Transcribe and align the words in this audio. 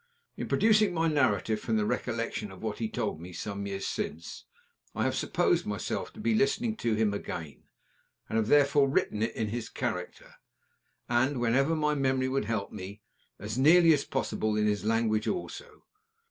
In 0.35 0.47
producing 0.47 0.95
my 0.95 1.07
narrative 1.07 1.59
from 1.59 1.77
the 1.77 1.85
recollection 1.85 2.51
of 2.51 2.63
what 2.63 2.79
he 2.79 2.89
told 2.89 3.21
me 3.21 3.33
some 3.33 3.67
years 3.67 3.85
since, 3.85 4.45
I 4.95 5.03
have 5.03 5.13
supposed 5.13 5.67
myself 5.67 6.11
to 6.13 6.19
be 6.19 6.33
listening 6.33 6.75
to 6.77 6.95
him 6.95 7.13
again, 7.13 7.65
and 8.27 8.37
have 8.39 8.47
therefore 8.47 8.89
written 8.89 9.21
in 9.21 9.49
his 9.49 9.69
character, 9.69 10.37
and, 11.07 11.39
whenever 11.39 11.75
my 11.75 11.93
memory 11.93 12.29
would 12.29 12.45
help 12.45 12.71
me, 12.71 13.03
as 13.37 13.59
nearly 13.59 13.93
as 13.93 14.03
possible 14.03 14.55
in 14.57 14.65
his 14.65 14.83
language 14.83 15.27
also. 15.27 15.83